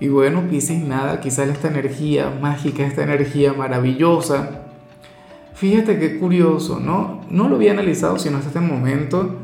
Y 0.00 0.08
bueno, 0.08 0.42
Pisces, 0.48 0.80
nada, 0.80 1.20
sale 1.28 1.52
esta 1.52 1.68
energía 1.68 2.32
mágica, 2.40 2.86
esta 2.86 3.02
energía 3.02 3.52
maravillosa. 3.52 4.62
Fíjate 5.54 5.98
qué 5.98 6.18
curioso, 6.18 6.78
¿no? 6.78 7.22
No 7.30 7.48
lo 7.48 7.56
había 7.56 7.72
analizado 7.72 8.18
sino 8.18 8.36
hasta 8.36 8.48
este 8.48 8.60
momento, 8.60 9.34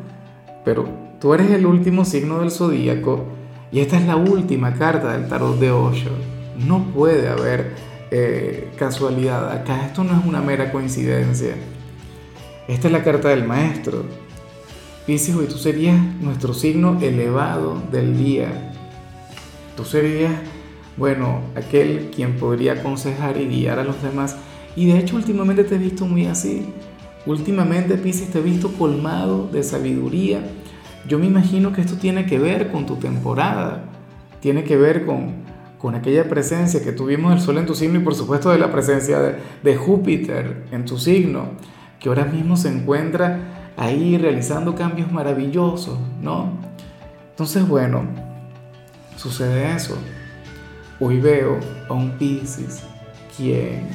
pero 0.64 0.88
tú 1.20 1.34
eres 1.34 1.51
el 1.51 1.66
último 1.66 2.05
signo 2.05 2.38
del 2.38 2.52
zodíaco 2.52 3.25
y 3.73 3.80
esta 3.80 3.98
es 3.98 4.06
la 4.06 4.14
última 4.14 4.75
carta 4.75 5.12
del 5.12 5.28
tarot 5.28 5.59
de 5.59 5.73
Osho. 5.73 6.11
No 6.56 6.84
puede 6.95 7.28
haber 7.28 7.73
eh, 8.12 8.70
casualidad 8.77 9.50
acá, 9.50 9.86
esto 9.86 10.05
no 10.05 10.16
es 10.16 10.25
una 10.25 10.41
mera 10.41 10.70
coincidencia. 10.70 11.56
Esta 12.69 12.86
es 12.86 12.92
la 12.92 13.02
carta 13.02 13.30
del 13.30 13.45
maestro. 13.45 14.05
Pisces, 15.05 15.34
hoy 15.34 15.47
tú 15.47 15.59
serías 15.59 16.00
nuestro 16.20 16.55
signo 16.55 16.98
elevado 17.02 17.83
del 17.91 18.16
día 18.16 18.70
Tú 19.77 19.84
serías, 19.84 20.33
bueno, 20.97 21.41
aquel 21.57 22.11
quien 22.15 22.37
podría 22.37 22.75
aconsejar 22.75 23.37
y 23.37 23.47
guiar 23.47 23.79
a 23.79 23.84
los 23.84 24.03
demás. 24.03 24.37
Y 24.77 24.87
de 24.87 24.98
hecho 24.98 25.17
últimamente 25.17 25.65
te 25.65 25.75
he 25.75 25.79
visto 25.79 26.07
muy 26.07 26.27
así. 26.27 26.67
Últimamente, 27.27 27.97
Pisces, 27.97 28.30
te 28.30 28.39
he 28.39 28.43
visto 28.43 28.73
colmado 28.73 29.48
de 29.51 29.62
sabiduría. 29.62 30.41
Yo 31.09 31.19
me 31.19 31.27
imagino 31.27 31.73
que 31.73 31.81
esto 31.81 31.97
tiene 31.97 32.27
que 32.27 32.39
ver 32.39 32.70
con 32.70 32.86
tu 32.86 32.97
temporada. 32.97 33.84
Tiene 34.41 34.64
que 34.64 34.77
ver 34.77 35.06
con, 35.06 35.33
con 35.78 35.95
aquella 35.95 36.28
presencia 36.28 36.83
que 36.83 36.92
tuvimos 36.92 37.33
del 37.33 37.41
Sol 37.41 37.58
en 37.58 37.67
tu 37.67 37.75
signo 37.75 37.98
y 37.98 38.03
por 38.03 38.14
supuesto 38.14 38.51
de 38.51 38.58
la 38.58 38.70
presencia 38.70 39.20
de, 39.20 39.36
de 39.62 39.77
Júpiter 39.77 40.67
en 40.70 40.84
tu 40.84 40.98
signo, 40.98 41.48
que 41.98 42.08
ahora 42.08 42.27
mismo 42.27 42.56
se 42.56 42.69
encuentra 42.69 43.73
ahí 43.77 44.19
realizando 44.19 44.75
cambios 44.75 45.11
maravillosos, 45.11 45.98
¿no? 46.20 46.53
Entonces, 47.31 47.67
bueno, 47.67 48.03
sucede 49.17 49.75
eso. 49.75 49.97
Hoy 51.00 51.20
veo 51.20 51.59
a 51.89 51.92
un 51.92 52.12
Pisces 52.12 52.84
quien, 53.37 53.89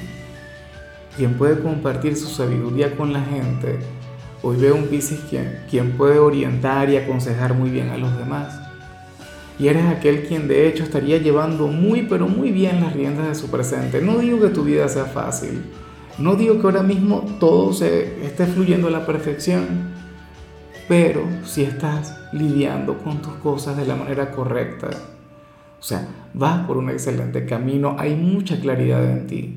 quien 1.15 1.35
puede 1.35 1.61
compartir 1.61 2.17
su 2.17 2.27
sabiduría 2.27 2.97
con 2.97 3.13
la 3.13 3.21
gente. 3.21 3.79
Hoy 4.41 4.57
veo 4.57 4.75
un 4.75 4.87
Pisces 4.87 5.21
quien, 5.29 5.61
quien 5.69 5.93
puede 5.93 6.19
orientar 6.19 6.89
y 6.89 6.97
aconsejar 6.97 7.53
muy 7.53 7.69
bien 7.69 7.87
a 7.87 7.97
los 7.97 8.17
demás. 8.17 8.59
Y 9.57 9.69
eres 9.69 9.85
aquel 9.85 10.23
quien 10.27 10.49
de 10.49 10.67
hecho 10.67 10.83
estaría 10.83 11.19
llevando 11.19 11.67
muy 11.67 12.01
pero 12.01 12.27
muy 12.27 12.51
bien 12.51 12.81
las 12.81 12.91
riendas 12.91 13.29
de 13.29 13.35
su 13.35 13.49
presente. 13.49 14.01
No 14.01 14.17
digo 14.17 14.41
que 14.41 14.49
tu 14.49 14.65
vida 14.65 14.89
sea 14.89 15.05
fácil. 15.05 15.71
No 16.17 16.35
digo 16.35 16.59
que 16.59 16.67
ahora 16.67 16.83
mismo 16.83 17.25
todo 17.39 17.71
se 17.71 18.25
esté 18.25 18.45
fluyendo 18.45 18.89
a 18.89 18.91
la 18.91 19.05
perfección. 19.05 19.93
Pero 20.89 21.21
si 21.45 21.63
estás 21.63 22.17
lidiando 22.33 22.97
con 22.97 23.21
tus 23.21 23.35
cosas 23.35 23.77
de 23.77 23.85
la 23.85 23.95
manera 23.95 24.31
correcta, 24.31 24.89
o 25.79 25.83
sea, 25.83 26.07
vas 26.33 26.65
por 26.65 26.77
un 26.77 26.89
excelente 26.89 27.45
camino, 27.45 27.95
hay 27.97 28.15
mucha 28.15 28.59
claridad 28.59 29.03
en 29.09 29.27
ti. 29.27 29.55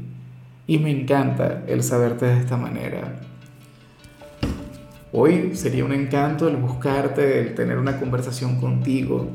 Y 0.66 0.78
me 0.78 0.90
encanta 0.90 1.64
el 1.66 1.82
saberte 1.82 2.26
de 2.26 2.38
esta 2.38 2.56
manera. 2.56 3.20
Hoy 5.12 5.54
sería 5.54 5.84
un 5.84 5.92
encanto 5.92 6.48
el 6.48 6.56
buscarte, 6.56 7.40
el 7.40 7.54
tener 7.54 7.76
una 7.76 7.98
conversación 7.98 8.60
contigo, 8.60 9.28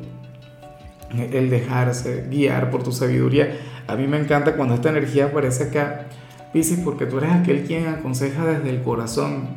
el 1.15 1.49
dejarse 1.49 2.27
guiar 2.29 2.71
por 2.71 2.83
tu 2.83 2.91
sabiduría. 2.91 3.59
A 3.85 3.95
mí 3.95 4.07
me 4.07 4.17
encanta 4.17 4.55
cuando 4.55 4.73
esta 4.73 4.89
energía 4.89 5.25
aparece 5.25 5.65
acá, 5.65 6.07
Piscis, 6.53 6.79
porque 6.79 7.05
tú 7.05 7.17
eres 7.17 7.31
aquel 7.31 7.63
quien 7.63 7.87
aconseja 7.87 8.45
desde 8.45 8.69
el 8.69 8.81
corazón. 8.81 9.49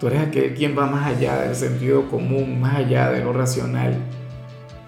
Tú 0.00 0.08
eres 0.08 0.22
aquel 0.22 0.54
quien 0.54 0.76
va 0.76 0.86
más 0.86 1.06
allá 1.06 1.42
del 1.42 1.54
sentido 1.54 2.08
común, 2.08 2.60
más 2.60 2.76
allá 2.76 3.10
de 3.10 3.22
lo 3.22 3.32
racional. 3.32 3.94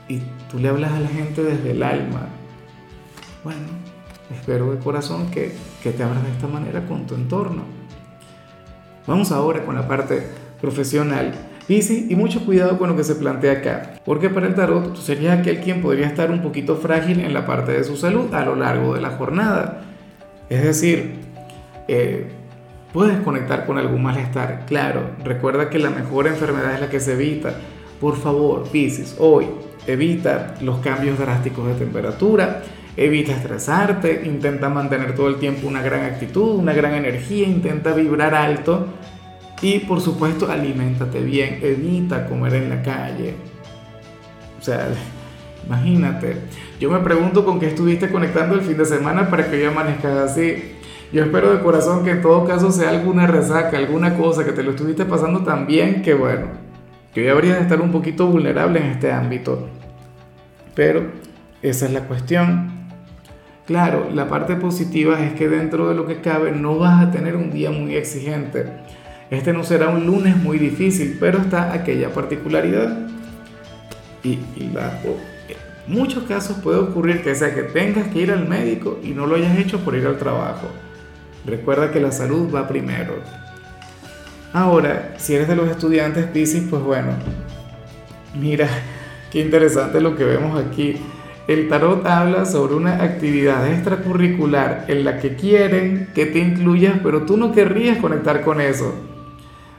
Y 0.08 0.22
Tú 0.54 0.60
le 0.60 0.68
hablas 0.68 0.92
a 0.92 1.00
la 1.00 1.08
gente 1.08 1.42
desde 1.42 1.72
el 1.72 1.82
alma. 1.82 2.28
Bueno, 3.42 3.58
espero 4.32 4.72
de 4.72 4.78
corazón 4.78 5.28
que, 5.32 5.52
que 5.82 5.90
te 5.90 6.04
abras 6.04 6.22
de 6.22 6.30
esta 6.30 6.46
manera 6.46 6.86
con 6.86 7.08
tu 7.08 7.16
entorno. 7.16 7.64
Vamos 9.04 9.32
ahora 9.32 9.64
con 9.64 9.74
la 9.74 9.88
parte 9.88 10.28
profesional. 10.60 11.34
Y 11.66 11.82
sí, 11.82 12.06
y 12.08 12.14
mucho 12.14 12.46
cuidado 12.46 12.78
con 12.78 12.88
lo 12.88 12.94
que 12.94 13.02
se 13.02 13.16
plantea 13.16 13.54
acá, 13.54 13.94
porque 14.04 14.30
para 14.30 14.46
el 14.46 14.54
tarot 14.54 14.94
tú 14.94 15.00
serías 15.00 15.40
aquel 15.40 15.58
quien 15.58 15.82
podría 15.82 16.06
estar 16.06 16.30
un 16.30 16.40
poquito 16.40 16.76
frágil 16.76 17.18
en 17.18 17.34
la 17.34 17.46
parte 17.46 17.72
de 17.72 17.82
su 17.82 17.96
salud 17.96 18.32
a 18.32 18.44
lo 18.44 18.54
largo 18.54 18.94
de 18.94 19.00
la 19.00 19.10
jornada. 19.10 19.82
Es 20.48 20.62
decir, 20.62 21.16
eh, 21.88 22.28
puedes 22.92 23.18
conectar 23.22 23.66
con 23.66 23.76
algún 23.76 24.04
malestar. 24.04 24.66
Claro, 24.68 25.16
recuerda 25.24 25.68
que 25.68 25.80
la 25.80 25.90
mejor 25.90 26.28
enfermedad 26.28 26.74
es 26.74 26.80
la 26.80 26.90
que 26.90 27.00
se 27.00 27.14
evita. 27.14 27.54
Por 28.00 28.16
favor, 28.16 28.64
Pisces, 28.70 29.16
hoy 29.18 29.46
evita 29.86 30.54
los 30.60 30.78
cambios 30.78 31.18
drásticos 31.18 31.66
de 31.68 31.74
temperatura, 31.74 32.62
evita 32.96 33.32
estresarte, 33.32 34.22
intenta 34.24 34.68
mantener 34.68 35.14
todo 35.14 35.28
el 35.28 35.36
tiempo 35.36 35.66
una 35.66 35.82
gran 35.82 36.04
actitud, 36.04 36.56
una 36.56 36.72
gran 36.72 36.94
energía, 36.94 37.46
intenta 37.46 37.92
vibrar 37.92 38.34
alto 38.34 38.86
y 39.62 39.80
por 39.80 40.00
supuesto 40.00 40.50
aliméntate 40.50 41.20
bien, 41.20 41.60
evita 41.62 42.26
comer 42.26 42.54
en 42.54 42.70
la 42.70 42.82
calle. 42.82 43.34
O 44.60 44.62
sea, 44.62 44.88
imagínate, 45.66 46.36
yo 46.80 46.90
me 46.90 47.00
pregunto 47.00 47.44
con 47.44 47.58
qué 47.58 47.68
estuviste 47.68 48.10
conectando 48.10 48.54
el 48.54 48.62
fin 48.62 48.76
de 48.76 48.84
semana 48.84 49.30
para 49.30 49.50
que 49.50 49.56
hoy 49.56 49.64
amanezcas 49.64 50.30
así. 50.30 50.72
Yo 51.12 51.22
espero 51.22 51.54
de 51.54 51.62
corazón 51.62 52.04
que 52.04 52.10
en 52.10 52.22
todo 52.22 52.44
caso 52.44 52.72
sea 52.72 52.90
alguna 52.90 53.26
resaca, 53.26 53.78
alguna 53.78 54.16
cosa 54.16 54.44
que 54.44 54.50
te 54.50 54.64
lo 54.64 54.70
estuviste 54.70 55.04
pasando 55.04 55.44
tan 55.44 55.66
bien 55.66 56.02
que 56.02 56.12
bueno, 56.12 56.63
que 57.14 57.22
hoy 57.22 57.28
habrías 57.28 57.56
de 57.56 57.62
estar 57.62 57.80
un 57.80 57.92
poquito 57.92 58.26
vulnerable 58.26 58.80
en 58.80 58.86
este 58.86 59.12
ámbito. 59.12 59.68
Pero 60.74 61.12
esa 61.62 61.86
es 61.86 61.92
la 61.92 62.02
cuestión. 62.02 62.72
Claro, 63.66 64.10
la 64.12 64.28
parte 64.28 64.56
positiva 64.56 65.24
es 65.24 65.32
que 65.32 65.48
dentro 65.48 65.88
de 65.88 65.94
lo 65.94 66.06
que 66.06 66.20
cabe 66.20 66.52
no 66.52 66.76
vas 66.76 67.02
a 67.02 67.10
tener 67.10 67.36
un 67.36 67.50
día 67.50 67.70
muy 67.70 67.94
exigente. 67.94 68.66
Este 69.30 69.52
no 69.52 69.64
será 69.64 69.88
un 69.88 70.04
lunes 70.04 70.36
muy 70.36 70.58
difícil, 70.58 71.16
pero 71.18 71.38
está 71.38 71.72
aquella 71.72 72.12
particularidad. 72.12 73.08
Y, 74.22 74.40
en 74.56 74.74
muchos 75.86 76.24
casos 76.24 76.58
puede 76.58 76.78
ocurrir 76.78 77.22
que 77.22 77.34
sea 77.34 77.54
que 77.54 77.62
tengas 77.62 78.08
que 78.08 78.20
ir 78.20 78.32
al 78.32 78.48
médico 78.48 78.98
y 79.02 79.10
no 79.10 79.26
lo 79.26 79.36
hayas 79.36 79.56
hecho 79.58 79.80
por 79.84 79.94
ir 79.94 80.06
al 80.06 80.18
trabajo. 80.18 80.68
Recuerda 81.46 81.90
que 81.90 82.00
la 82.00 82.10
salud 82.10 82.54
va 82.54 82.66
primero. 82.66 83.14
Ahora, 84.54 85.16
si 85.18 85.34
eres 85.34 85.48
de 85.48 85.56
los 85.56 85.68
estudiantes 85.68 86.26
Pisces, 86.26 86.62
pues 86.70 86.80
bueno, 86.80 87.08
mira, 88.40 88.68
qué 89.32 89.40
interesante 89.40 90.00
lo 90.00 90.14
que 90.14 90.22
vemos 90.22 90.56
aquí. 90.64 90.94
El 91.48 91.68
tarot 91.68 92.06
habla 92.06 92.44
sobre 92.44 92.76
una 92.76 93.02
actividad 93.02 93.66
extracurricular 93.66 94.84
en 94.86 95.04
la 95.04 95.18
que 95.18 95.34
quieren 95.34 96.08
que 96.14 96.26
te 96.26 96.38
incluyas, 96.38 97.00
pero 97.02 97.22
tú 97.22 97.36
no 97.36 97.50
querrías 97.50 97.98
conectar 97.98 98.42
con 98.42 98.60
eso. 98.60 98.94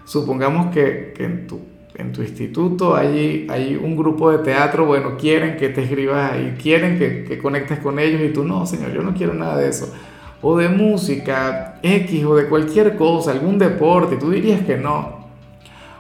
Supongamos 0.04 0.74
que, 0.74 1.14
en, 1.20 1.48
tu, 1.48 2.22
instituto 2.22 2.98
hay, 2.98 3.48
hay, 3.50 3.80
un 3.82 3.96
grupo 3.96 4.30
de 4.30 4.40
teatro, 4.40 4.86
bueno, 4.86 5.16
quieren 5.16 5.56
que 5.56 5.70
te 5.70 5.84
escribas 5.84 6.34
ahí, 6.34 6.58
quieren 6.62 7.00
que, 7.00 7.24
que 7.24 7.38
conectes 7.38 7.80
con 7.80 7.98
ellos 7.98 8.22
y 8.22 8.34
tú 8.34 8.44
no, 8.44 8.66
señor, 8.66 8.92
yo 8.92 9.02
no 9.02 9.14
quiero 9.14 9.34
nada 9.34 9.56
de 9.56 9.70
eso 9.70 9.94
o 10.42 10.58
de 10.58 10.70
música 10.70 11.80
X 11.82 12.26
o 12.26 12.36
de 12.36 12.48
cualquier 12.48 12.96
cosa, 12.96 13.32
algún 13.32 13.58
deporte, 13.58 14.18
tú 14.18 14.32
dirías 14.32 14.62
que 14.62 14.78
no. 14.78 15.26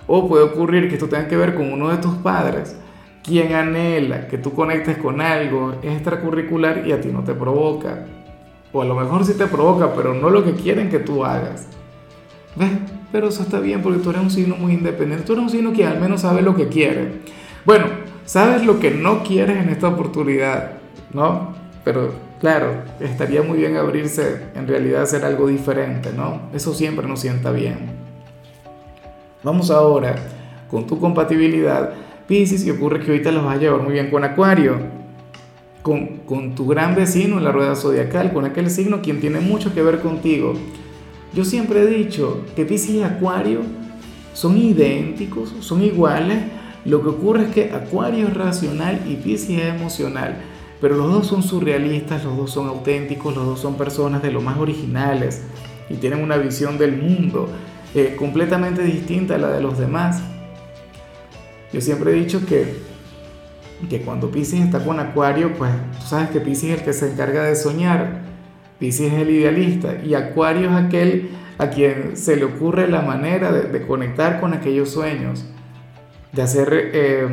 O 0.07 0.27
puede 0.27 0.43
ocurrir 0.43 0.87
que 0.87 0.95
esto 0.95 1.07
tenga 1.07 1.27
que 1.27 1.37
ver 1.37 1.55
con 1.55 1.71
uno 1.71 1.89
de 1.89 1.97
tus 1.97 2.15
padres, 2.15 2.77
quien 3.23 3.53
anhela 3.53 4.27
que 4.27 4.37
tú 4.37 4.53
conectes 4.53 4.97
con 4.97 5.19
algo 5.19 5.75
extracurricular 5.81 6.87
y 6.87 6.91
a 6.91 7.01
ti 7.01 7.09
no 7.09 7.23
te 7.23 7.33
provoca. 7.33 8.05
O 8.71 8.81
a 8.81 8.85
lo 8.85 8.95
mejor 8.95 9.25
sí 9.25 9.33
te 9.33 9.47
provoca, 9.47 9.93
pero 9.95 10.13
no 10.13 10.29
lo 10.29 10.43
que 10.43 10.53
quieren 10.53 10.89
que 10.89 10.99
tú 10.99 11.25
hagas. 11.25 11.67
¿Ves? 12.55 12.71
Pero 13.11 13.29
eso 13.29 13.43
está 13.43 13.59
bien 13.59 13.81
porque 13.81 13.99
tú 13.99 14.09
eres 14.09 14.21
un 14.21 14.31
signo 14.31 14.55
muy 14.55 14.73
independiente. 14.73 15.25
Tú 15.25 15.33
eres 15.33 15.45
un 15.45 15.49
signo 15.49 15.73
que 15.73 15.85
al 15.85 15.99
menos 15.99 16.21
sabe 16.21 16.41
lo 16.41 16.55
que 16.55 16.67
quiere. 16.67 17.21
Bueno, 17.65 17.85
sabes 18.25 18.65
lo 18.65 18.79
que 18.79 18.91
no 18.91 19.23
quieres 19.23 19.57
en 19.57 19.69
esta 19.69 19.87
oportunidad, 19.87 20.73
¿no? 21.13 21.53
Pero 21.83 22.11
claro, 22.39 22.83
estaría 22.99 23.41
muy 23.41 23.57
bien 23.57 23.77
abrirse 23.77 24.41
en 24.55 24.67
realidad 24.67 25.03
hacer 25.03 25.25
algo 25.25 25.47
diferente, 25.47 26.11
¿no? 26.15 26.41
Eso 26.53 26.73
siempre 26.73 27.07
nos 27.07 27.19
sienta 27.21 27.51
bien. 27.51 28.05
Vamos 29.43 29.69
ahora 29.69 30.15
con 30.69 30.87
tu 30.87 30.99
compatibilidad, 30.99 31.93
Pisces, 32.27 32.65
y 32.65 32.71
ocurre 32.71 32.99
que 32.99 33.11
ahorita 33.11 33.31
los 33.31 33.45
vas 33.45 33.57
a 33.57 33.59
llevar 33.59 33.81
muy 33.81 33.93
bien 33.93 34.09
con 34.09 34.23
Acuario, 34.23 34.77
con, 35.83 36.17
con 36.25 36.55
tu 36.55 36.65
gran 36.65 36.95
vecino 36.95 37.37
en 37.37 37.43
la 37.43 37.51
rueda 37.51 37.75
zodiacal, 37.75 38.33
con 38.33 38.45
aquel 38.45 38.71
signo 38.71 39.01
quien 39.01 39.19
tiene 39.19 39.39
mucho 39.39 39.73
que 39.73 39.83
ver 39.83 39.99
contigo. 39.99 40.53
yo 41.33 41.45
siempre 41.45 41.81
he 41.81 41.85
dicho 41.85 42.43
que 42.55 42.65
Pisces 42.65 42.89
y 42.89 43.03
Acuario 43.03 43.61
son 44.33 44.57
idénticos, 44.57 45.53
son 45.59 45.83
iguales. 45.83 46.39
Lo 46.83 47.01
que 47.01 47.09
ocurre 47.09 47.43
es 47.43 47.49
que 47.49 47.71
Acuario 47.71 48.27
es 48.27 48.33
racional 48.33 49.01
y 49.07 49.15
Pisces 49.15 49.61
es 49.61 49.75
emocional. 49.75 50.37
Pero 50.81 50.95
los 50.95 51.11
dos 51.11 51.27
son 51.27 51.41
surrealistas, 51.41 52.23
los 52.23 52.35
dos 52.35 52.51
son 52.51 52.67
auténticos, 52.67 53.35
los 53.35 53.45
dos 53.45 53.59
son 53.59 53.75
personas 53.75 54.21
de 54.21 54.31
lo 54.31 54.41
más 54.41 54.57
originales 54.57 55.43
y 55.89 55.95
tienen 55.95 56.21
una 56.21 56.37
visión 56.37 56.77
del 56.77 56.97
mundo 56.97 57.49
eh, 57.93 58.15
completamente 58.17 58.83
distinta 58.83 59.35
a 59.35 59.37
la 59.37 59.51
de 59.51 59.61
los 59.61 59.77
demás. 59.77 60.21
Yo 61.71 61.81
siempre 61.81 62.11
he 62.11 62.13
dicho 62.13 62.45
que, 62.45 62.75
que 63.89 64.01
cuando 64.01 64.31
Pisces 64.31 64.61
está 64.61 64.83
con 64.83 64.99
Acuario, 64.99 65.53
pues 65.53 65.71
tú 65.99 66.07
sabes 66.07 66.29
que 66.29 66.41
Pisces 66.41 66.71
es 66.71 66.79
el 66.79 66.85
que 66.85 66.93
se 66.93 67.11
encarga 67.11 67.43
de 67.43 67.55
soñar, 67.55 68.21
Pisces 68.79 69.13
es 69.13 69.19
el 69.19 69.29
idealista 69.29 69.95
y 70.03 70.13
Acuario 70.13 70.69
es 70.69 70.75
aquel 70.75 71.29
a 71.57 71.69
quien 71.69 72.17
se 72.17 72.35
le 72.35 72.43
ocurre 72.43 72.87
la 72.89 73.01
manera 73.01 73.51
de, 73.51 73.87
conectar 73.87 74.41
con 74.41 74.53
aquellos 74.53 74.89
sueños, 74.89 75.45
de 76.33 76.41
hacer 76.41 76.69
eh, 76.73 77.27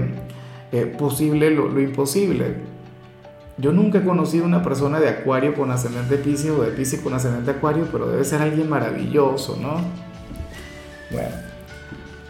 eh, 0.71 0.87
posible 0.97 1.51
lo, 1.51 1.69
lo 1.69 1.81
imposible. 1.81 2.72
Yo 3.59 3.73
nunca 3.73 3.99
he 3.99 4.05
conocido 4.05 4.47
una 4.47 4.63
persona 4.63 4.99
de 4.99 5.09
Acuario 5.09 5.55
con 5.55 5.71
ascendente 5.71 6.17
Pisces 6.17 6.51
o 6.51 6.63
de 6.63 6.71
Pisces 6.71 7.01
con 7.01 7.13
ascendente 7.13 7.51
Acuario, 7.51 7.87
pero 7.93 8.09
debe 8.09 8.25
ser 8.25 8.41
alguien 8.41 8.69
maravilloso, 8.69 9.59
¿no? 9.61 9.75
Bueno, 11.11 11.37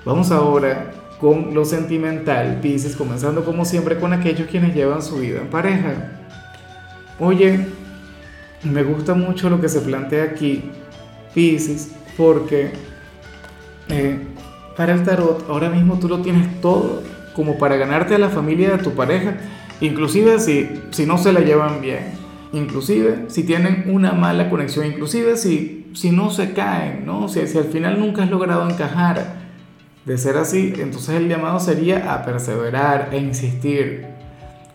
vamos 0.05 0.33
ahora 0.33 0.91
con 1.21 1.55
lo 1.55 1.65
sentimental, 1.65 2.59
Pisces, 2.61 2.97
comenzando 2.97 3.45
como 3.45 3.65
siempre 3.65 4.01
con 4.01 4.13
aquellos 4.13 4.49
quienes 4.49 4.75
llevan 4.75 5.03
su 5.03 5.19
vida 5.19 5.41
en 5.41 5.49
pareja. 5.49 6.19
Oye, 7.21 7.67
me 8.65 8.83
gusta 8.83 9.15
mucho 9.15 9.49
lo 9.49 9.61
que 9.61 9.69
se 9.69 9.81
plantea 9.81 10.25
aquí, 10.25 10.73
Pisces, 11.33 11.93
porque 12.17 12.73
eh, 13.89 14.19
para 14.77 14.95
el 14.95 15.05
tarot 15.05 15.49
ahora 15.49 15.71
mismo 15.71 16.01
tú 16.01 16.09
lo 16.09 16.21
tienes 16.21 16.61
todo 16.61 17.03
como 17.37 17.57
para 17.57 17.77
ganarte 17.77 18.17
a 18.17 18.19
la 18.19 18.29
familia 18.29 18.77
de 18.77 18.83
tu 18.83 18.91
pareja 18.91 19.37
Inclusive 19.83 20.39
si, 20.39 20.71
si 20.93 21.07
no 21.07 21.19
se 21.19 21.33
la 21.33 21.41
llevan 21.41 21.81
bien, 21.81 22.05
inclusive 22.53 23.25
si 23.27 23.43
tienen 23.43 23.87
una 23.89 24.13
mala 24.13 24.49
conexión, 24.49 24.87
inclusive 24.87 25.37
si, 25.37 25.91
si 25.93 26.13
no 26.13 26.31
se 26.31 26.53
caen, 26.53 27.05
¿no? 27.05 27.29
Si, 27.29 27.45
si 27.49 27.59
al 27.59 27.65
final 27.65 27.99
nunca 27.99 28.23
has 28.23 28.31
logrado 28.31 28.71
encajar. 28.71 29.43
De 30.05 30.17
ser 30.19 30.37
así, 30.37 30.73
entonces 30.79 31.17
el 31.17 31.29
llamado 31.29 31.59
sería 31.59 32.15
a 32.15 32.25
perseverar, 32.25 33.09
e 33.11 33.19
insistir. 33.19 34.07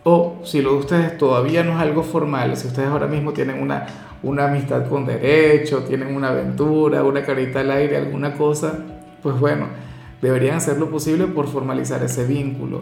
O 0.04 0.42
si 0.44 0.62
lo 0.62 0.74
de 0.74 0.77
ustedes 0.80 1.18
todavía 1.18 1.63
no 1.63 1.71
es 1.71 1.80
algo 1.80 2.04
formal, 2.04 2.57
si 2.57 2.68
ustedes 2.68 2.89
ahora 2.89 3.07
mismo 3.07 3.31
tienen 3.31 3.62
una, 3.62 3.88
una 4.24 4.50
amistad 4.50 4.89
con 4.89 5.06
derecho, 5.06 5.83
tienen 5.83 6.13
una 6.13 6.30
aventura, 6.30 7.04
una 7.04 7.24
carita 7.24 7.62
al 7.62 7.71
aire, 7.71 7.95
alguna 7.95 8.33
cosa, 8.33 8.77
pues 9.24 9.39
bueno, 9.39 9.68
deberían 10.21 10.57
hacer 10.57 10.77
lo 10.77 10.89
posible 10.89 11.27
por 11.27 11.48
formalizar 11.48 12.04
ese 12.04 12.25
vínculo. 12.25 12.81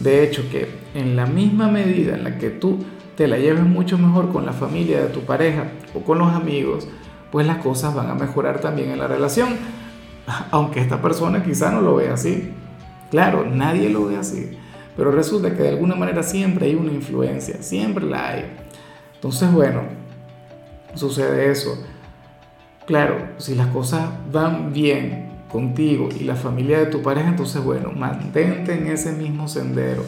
De 0.00 0.22
hecho, 0.22 0.48
que 0.50 0.68
en 0.94 1.16
la 1.16 1.26
misma 1.26 1.68
medida 1.68 2.14
en 2.14 2.24
la 2.24 2.38
que 2.38 2.50
tú 2.50 2.84
te 3.16 3.26
la 3.26 3.36
lleves 3.36 3.64
mucho 3.64 3.98
mejor 3.98 4.32
con 4.32 4.46
la 4.46 4.52
familia 4.52 5.00
de 5.02 5.08
tu 5.08 5.20
pareja 5.22 5.72
o 5.94 6.00
con 6.00 6.18
los 6.18 6.32
amigos, 6.32 6.86
pues 7.32 7.46
las 7.46 7.58
cosas 7.58 7.94
van 7.94 8.08
a 8.10 8.14
mejorar 8.14 8.60
también 8.60 8.90
en 8.90 8.98
la 8.98 9.08
relación. 9.08 9.56
Aunque 10.50 10.80
esta 10.80 11.02
persona 11.02 11.42
quizá 11.42 11.72
no 11.72 11.80
lo 11.80 11.96
vea 11.96 12.14
así. 12.14 12.52
Claro, 13.10 13.44
nadie 13.44 13.88
lo 13.88 14.06
ve 14.06 14.16
así. 14.16 14.56
Pero 14.96 15.10
resulta 15.10 15.54
que 15.54 15.62
de 15.62 15.68
alguna 15.70 15.94
manera 15.94 16.22
siempre 16.22 16.66
hay 16.66 16.74
una 16.74 16.92
influencia, 16.92 17.62
siempre 17.62 18.04
la 18.04 18.28
hay. 18.28 18.44
Entonces, 19.14 19.50
bueno, 19.52 19.82
sucede 20.94 21.50
eso. 21.50 21.84
Claro, 22.86 23.16
si 23.38 23.54
las 23.54 23.68
cosas 23.68 24.08
van 24.32 24.72
bien 24.72 25.27
contigo 25.50 26.08
y 26.18 26.24
la 26.24 26.36
familia 26.36 26.78
de 26.78 26.86
tu 26.86 27.02
pareja, 27.02 27.28
entonces 27.28 27.62
bueno, 27.62 27.92
mantente 27.92 28.74
en 28.74 28.86
ese 28.86 29.12
mismo 29.12 29.48
sendero. 29.48 30.04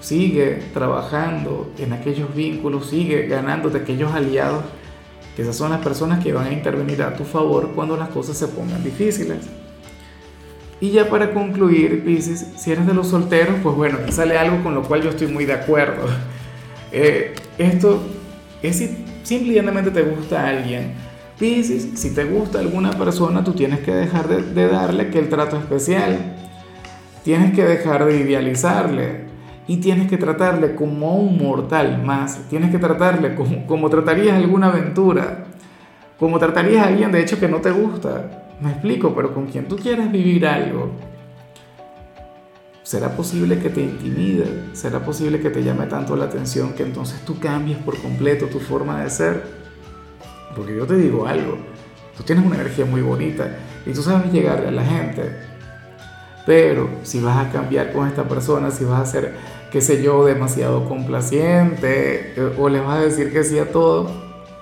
Sigue 0.00 0.62
trabajando 0.74 1.72
en 1.78 1.92
aquellos 1.94 2.34
vínculos, 2.34 2.90
sigue 2.90 3.26
ganándote 3.26 3.78
aquellos 3.78 4.12
aliados, 4.12 4.64
que 5.34 5.42
esas 5.42 5.56
son 5.56 5.70
las 5.70 5.80
personas 5.82 6.22
que 6.22 6.32
van 6.32 6.48
a 6.48 6.52
intervenir 6.52 7.02
a 7.02 7.16
tu 7.16 7.24
favor 7.24 7.72
cuando 7.74 7.96
las 7.96 8.10
cosas 8.10 8.36
se 8.36 8.48
pongan 8.48 8.84
difíciles. 8.84 9.38
Y 10.80 10.90
ya 10.90 11.08
para 11.08 11.32
concluir, 11.32 12.04
Pisces, 12.04 12.46
si 12.56 12.72
eres 12.72 12.86
de 12.86 12.92
los 12.92 13.08
solteros, 13.08 13.56
pues 13.62 13.74
bueno, 13.74 13.98
aquí 14.02 14.12
sale 14.12 14.36
algo 14.36 14.62
con 14.62 14.74
lo 14.74 14.82
cual 14.82 15.02
yo 15.02 15.10
estoy 15.10 15.28
muy 15.28 15.46
de 15.46 15.54
acuerdo. 15.54 16.06
Eh, 16.92 17.34
esto 17.58 18.00
es 18.62 18.76
si 18.76 19.04
simplemente 19.24 19.90
te 19.90 20.02
gusta 20.02 20.42
a 20.42 20.50
alguien 20.50 20.94
Piscis, 21.38 21.98
si 21.98 22.14
te 22.14 22.24
gusta 22.24 22.60
alguna 22.60 22.92
persona, 22.92 23.42
tú 23.42 23.52
tienes 23.52 23.80
que 23.80 23.92
dejar 23.92 24.28
de, 24.28 24.68
darle 24.68 25.10
que 25.10 25.18
el 25.18 25.28
trato 25.28 25.56
especial. 25.56 26.36
Tienes 27.24 27.54
que 27.54 27.64
dejar 27.64 28.04
de 28.04 28.20
idealizarle 28.20 29.24
y 29.66 29.78
tienes 29.78 30.08
que 30.08 30.16
tratarle 30.16 30.76
como 30.76 31.16
un 31.16 31.36
mortal 31.38 32.02
más. 32.04 32.38
Tienes 32.48 32.70
que 32.70 32.78
tratarle 32.78 33.34
como, 33.34 33.66
como 33.66 33.90
tratarías 33.90 34.36
alguna 34.36 34.68
aventura, 34.68 35.46
como 36.20 36.38
tratarías 36.38 36.84
a 36.84 36.88
alguien 36.88 37.10
de 37.10 37.20
hecho 37.20 37.40
que 37.40 37.48
no 37.48 37.60
te 37.60 37.72
gusta. 37.72 38.44
Me 38.60 38.70
explico, 38.70 39.12
pero 39.14 39.34
con 39.34 39.46
quien 39.46 39.66
tú 39.66 39.76
quieres 39.76 40.12
vivir 40.12 40.46
algo. 40.46 40.92
¿Será 42.84 43.16
posible 43.16 43.58
que 43.58 43.70
te 43.70 43.80
intimide? 43.80 44.68
¿Será 44.74 45.04
posible 45.04 45.40
que 45.40 45.50
te 45.50 45.64
llame 45.64 45.86
tanto 45.86 46.14
la 46.14 46.26
atención 46.26 46.74
que 46.74 46.84
entonces 46.84 47.24
tú 47.24 47.40
cambies 47.40 47.78
por 47.78 48.00
completo 48.00 48.46
tu 48.46 48.60
forma 48.60 49.02
de 49.02 49.10
ser? 49.10 49.63
Porque 50.54 50.76
yo 50.76 50.86
te 50.86 50.96
digo 50.96 51.26
algo, 51.26 51.58
tú 52.16 52.22
tienes 52.22 52.44
una 52.44 52.56
energía 52.56 52.84
muy 52.84 53.02
bonita 53.02 53.56
y 53.86 53.92
tú 53.92 54.02
sabes 54.02 54.32
llegarle 54.32 54.68
a 54.68 54.72
la 54.72 54.84
gente. 54.84 55.36
Pero 56.46 56.88
si 57.02 57.20
vas 57.20 57.46
a 57.46 57.50
cambiar 57.50 57.92
con 57.92 58.06
esta 58.06 58.24
persona, 58.24 58.70
si 58.70 58.84
vas 58.84 59.00
a 59.00 59.06
ser, 59.06 59.34
qué 59.70 59.80
sé 59.80 60.02
yo, 60.02 60.24
demasiado 60.24 60.88
complaciente 60.88 62.34
eh, 62.36 62.54
o 62.58 62.68
le 62.68 62.80
vas 62.80 62.98
a 62.98 63.00
decir 63.00 63.32
que 63.32 63.44
sí 63.44 63.58
a 63.58 63.72
todo, 63.72 64.10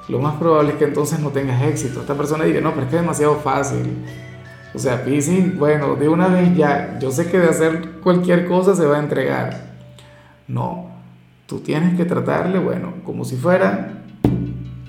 lo 0.09 0.19
más 0.21 0.37
probable 0.37 0.73
es 0.73 0.77
que 0.77 0.85
entonces 0.85 1.19
no 1.19 1.31
tengas 1.31 1.63
éxito. 1.63 2.01
Esta 2.01 2.15
persona 2.15 2.45
diga, 2.45 2.61
no, 2.61 2.71
pero 2.71 2.83
es 2.83 2.91
que 2.91 2.97
es 2.97 3.03
demasiado 3.03 3.37
fácil. 3.37 4.05
O 4.75 4.79
sea, 4.79 5.05
Pisces, 5.05 5.59
bueno, 5.59 5.97
de 5.97 6.09
una 6.09 6.29
vez 6.29 6.57
ya, 6.57 6.99
yo 6.99 7.11
sé 7.11 7.31
que 7.31 7.39
de 7.39 7.49
hacer 7.49 8.01
cualquier 8.03 8.47
cosa 8.47 8.75
se 8.75 8.87
va 8.87 8.97
a 8.97 9.01
entregar. 9.01 9.73
No, 10.49 10.91
tú 11.47 11.61
tienes 11.61 11.97
que 11.97 12.05
tratarle, 12.05 12.59
bueno, 12.59 12.95
como 13.05 13.25
si 13.25 13.37
fuera 13.37 14.02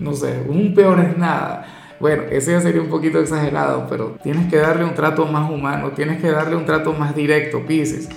no 0.04 0.14
sé, 0.14 0.44
un 0.48 0.74
peor 0.74 1.00
es 1.00 1.18
nada. 1.18 1.66
Bueno, 2.00 2.24
ese 2.30 2.52
ya 2.52 2.60
sería 2.60 2.82
un 2.82 2.90
poquito 2.90 3.20
exagerado, 3.20 3.88
pero 3.90 4.18
tienes 4.22 4.50
que 4.50 4.58
darle 4.58 4.84
un 4.84 4.94
trato 4.94 5.26
más 5.26 5.50
humano, 5.50 5.92
tienes 5.96 6.22
que 6.22 6.30
darle 6.30 6.58
un 6.58 6.66
trato 6.66 6.92
más 6.92 7.16
directo, 7.16 7.66
Pisces. 7.66 8.10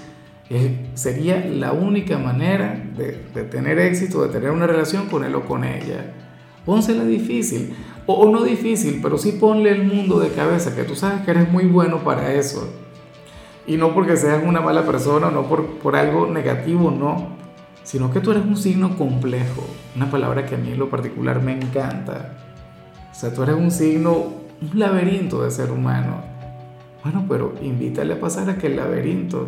sería 0.94 1.38
la 1.48 1.72
única 1.72 2.18
manera 2.18 2.82
de, 2.96 3.12
tener 3.44 3.78
éxito, 3.78 4.26
de 4.26 4.32
tener 4.32 4.50
una 4.50 4.66
relación 4.66 5.06
con 5.06 5.24
él 5.24 5.34
o 5.36 5.44
con 5.44 5.62
ella. 5.62 6.12
Pónsela 6.64 7.04
difícil, 7.04 7.76
o, 8.06 8.28
no 8.28 8.42
difícil, 8.42 8.98
pero 9.00 9.18
sí 9.18 9.32
ponle 9.38 9.70
el 9.70 9.84
mundo 9.84 10.18
de 10.18 10.30
cabeza, 10.30 10.74
que 10.74 10.82
tú 10.82 10.96
sabes 10.96 11.20
que 11.20 11.30
eres 11.30 11.48
muy 11.48 11.66
bueno 11.66 12.02
para 12.02 12.32
eso. 12.32 12.68
Y 13.68 13.76
no 13.76 13.94
porque 13.94 14.16
seas 14.16 14.42
una 14.44 14.60
mala 14.60 14.84
persona, 14.84 15.30
no 15.30 15.44
por, 15.44 15.78
por 15.78 15.94
algo 15.94 16.26
negativo, 16.26 16.90
no 16.90 17.45
sino 17.86 18.10
que 18.10 18.18
tú 18.20 18.32
eres 18.32 18.44
un 18.44 18.56
signo 18.56 18.98
complejo, 18.98 19.64
una 19.94 20.10
palabra 20.10 20.44
que 20.44 20.56
a 20.56 20.58
mí 20.58 20.72
en 20.72 20.78
lo 20.78 20.90
particular 20.90 21.40
me 21.40 21.52
encanta. 21.52 22.32
O 23.12 23.14
sea, 23.14 23.32
tú 23.32 23.44
eres 23.44 23.54
un 23.54 23.70
signo, 23.70 24.12
un 24.60 24.78
laberinto 24.78 25.44
de 25.44 25.52
ser 25.52 25.70
humano. 25.70 26.16
Bueno, 27.04 27.24
pero 27.28 27.54
invítale 27.62 28.14
a 28.14 28.20
pasar 28.20 28.50
aquel 28.50 28.74
laberinto 28.74 29.46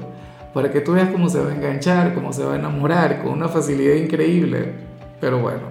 para 0.54 0.70
que 0.70 0.80
tú 0.80 0.92
veas 0.92 1.10
cómo 1.10 1.28
se 1.28 1.40
va 1.40 1.50
a 1.50 1.54
enganchar, 1.54 2.14
cómo 2.14 2.32
se 2.32 2.44
va 2.44 2.54
a 2.54 2.58
enamorar 2.60 3.24
con 3.24 3.32
una 3.32 3.48
facilidad 3.48 3.96
increíble. 3.96 4.72
Pero 5.20 5.40
bueno, 5.40 5.62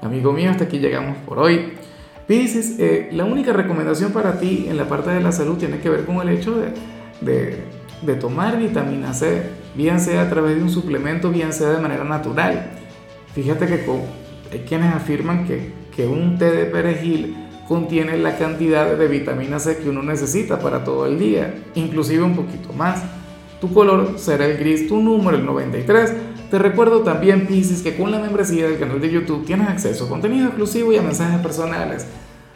amigo 0.00 0.32
mío, 0.32 0.52
hasta 0.52 0.62
aquí 0.62 0.78
llegamos 0.78 1.16
por 1.26 1.40
hoy. 1.40 1.72
Pisces, 2.28 2.78
eh, 2.78 3.08
la 3.10 3.24
única 3.24 3.52
recomendación 3.52 4.12
para 4.12 4.38
ti 4.38 4.66
en 4.68 4.76
la 4.76 4.88
parte 4.88 5.10
de 5.10 5.20
la 5.20 5.32
salud 5.32 5.56
tiene 5.56 5.80
que 5.80 5.90
ver 5.90 6.04
con 6.04 6.20
el 6.20 6.28
hecho 6.28 6.56
de, 6.56 6.68
de, 7.20 7.64
de 8.02 8.14
tomar 8.14 8.56
vitamina 8.58 9.12
C 9.12 9.55
bien 9.76 10.00
sea 10.00 10.22
a 10.22 10.30
través 10.30 10.56
de 10.56 10.62
un 10.62 10.70
suplemento, 10.70 11.30
bien 11.30 11.52
sea 11.52 11.70
de 11.70 11.80
manera 11.80 12.04
natural. 12.04 12.70
Fíjate 13.34 13.66
que 13.66 13.84
hay 14.52 14.58
quienes 14.66 14.94
afirman 14.94 15.46
que, 15.46 15.72
que 15.94 16.06
un 16.06 16.38
té 16.38 16.50
de 16.50 16.64
perejil 16.64 17.36
contiene 17.68 18.16
la 18.16 18.36
cantidad 18.36 18.96
de 18.96 19.08
vitamina 19.08 19.58
C 19.58 19.78
que 19.78 19.90
uno 19.90 20.02
necesita 20.02 20.58
para 20.58 20.84
todo 20.84 21.06
el 21.06 21.18
día, 21.18 21.54
inclusive 21.74 22.22
un 22.22 22.36
poquito 22.36 22.72
más. 22.72 23.02
Tu 23.60 23.72
color 23.72 24.14
será 24.18 24.46
el 24.46 24.58
gris, 24.58 24.86
tu 24.86 25.00
número 25.00 25.36
el 25.36 25.44
93. 25.44 26.14
Te 26.50 26.58
recuerdo 26.58 27.00
también, 27.00 27.46
Pisces, 27.46 27.82
que 27.82 27.96
con 27.96 28.10
la 28.10 28.18
membresía 28.18 28.68
del 28.68 28.78
canal 28.78 29.00
de 29.00 29.10
YouTube 29.10 29.44
tienes 29.44 29.68
acceso 29.68 30.06
a 30.06 30.08
contenido 30.08 30.46
exclusivo 30.46 30.92
y 30.92 30.96
a 30.96 31.02
mensajes 31.02 31.40
personales. 31.40 32.06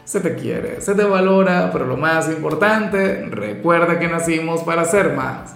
Se 0.05 0.19
te 0.19 0.35
quiere, 0.35 0.81
se 0.81 0.95
te 0.95 1.03
valora, 1.03 1.69
pero 1.71 1.85
lo 1.85 1.97
más 1.97 2.29
importante, 2.29 3.25
recuerda 3.25 3.99
que 3.99 4.07
nacimos 4.07 4.61
para 4.61 4.85
ser 4.85 5.13
más. 5.13 5.49